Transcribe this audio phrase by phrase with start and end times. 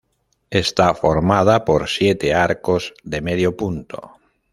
[0.49, 4.15] Está formada por siete arcos de medio punto.